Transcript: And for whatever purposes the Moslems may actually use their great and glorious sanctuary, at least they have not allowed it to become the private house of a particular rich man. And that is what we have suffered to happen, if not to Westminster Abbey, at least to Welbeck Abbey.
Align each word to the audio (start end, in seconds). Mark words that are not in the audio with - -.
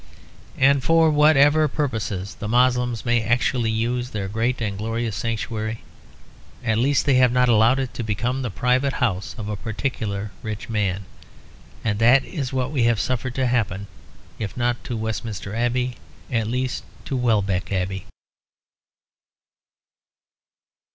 And 0.57 0.83
for 0.83 1.11
whatever 1.11 1.67
purposes 1.67 2.33
the 2.33 2.47
Moslems 2.47 3.05
may 3.05 3.21
actually 3.21 3.69
use 3.69 4.09
their 4.09 4.27
great 4.27 4.59
and 4.59 4.75
glorious 4.75 5.15
sanctuary, 5.15 5.83
at 6.65 6.79
least 6.79 7.05
they 7.05 7.13
have 7.21 7.31
not 7.31 7.49
allowed 7.49 7.77
it 7.77 7.93
to 7.93 8.01
become 8.03 8.41
the 8.41 8.49
private 8.49 8.93
house 8.93 9.35
of 9.37 9.47
a 9.47 9.55
particular 9.55 10.31
rich 10.41 10.69
man. 10.69 11.05
And 11.83 11.99
that 11.99 12.25
is 12.25 12.51
what 12.51 12.71
we 12.71 12.85
have 12.85 12.99
suffered 12.99 13.35
to 13.35 13.45
happen, 13.45 13.85
if 14.39 14.57
not 14.57 14.83
to 14.85 14.97
Westminster 14.97 15.53
Abbey, 15.53 15.97
at 16.31 16.47
least 16.47 16.83
to 17.05 17.15
Welbeck 17.15 17.71
Abbey. 17.71 18.05